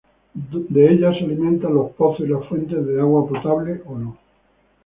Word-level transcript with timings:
De 0.33 0.91
ellas 0.91 1.15
se 1.19 1.25
alimentan 1.25 1.75
los 1.75 1.91
pozos 1.91 2.21
y 2.25 2.27
las 2.29 2.43
fuentes 2.49 2.83
de 2.87 2.99
agua, 2.99 3.29
potable 3.29 3.83
o 3.85 3.99
no. 3.99 4.17